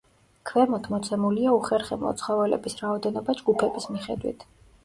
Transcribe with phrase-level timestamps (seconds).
[0.51, 4.49] ქვემოთ მოცემულია უხერხემლო ცხოველების რაოდენობა ჯგუფების მიხედვით.